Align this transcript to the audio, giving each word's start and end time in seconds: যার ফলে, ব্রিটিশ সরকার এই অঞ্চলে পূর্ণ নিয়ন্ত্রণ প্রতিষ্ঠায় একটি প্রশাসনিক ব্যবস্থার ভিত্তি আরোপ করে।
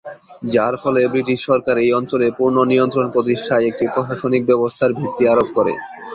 যার 0.53 0.73
ফলে, 0.83 1.01
ব্রিটিশ 1.07 1.39
সরকার 1.49 1.75
এই 1.79 1.91
অঞ্চলে 1.99 2.27
পূর্ণ 2.37 2.57
নিয়ন্ত্রণ 2.71 3.05
প্রতিষ্ঠায় 3.15 3.67
একটি 3.67 3.85
প্রশাসনিক 3.93 4.43
ব্যবস্থার 4.49 4.91
ভিত্তি 4.99 5.23
আরোপ 5.27 5.47
করে। 5.57 5.73